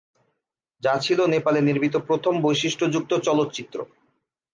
যা 0.83 0.93
ছিল 0.97 1.19
নেপালে 1.25 1.59
নির্মিত 1.61 1.95
প্রথম 2.07 2.33
বৈশিষ্ট্যযুক্ত 2.41 3.11
চলচ্চিত্র। 3.19 3.77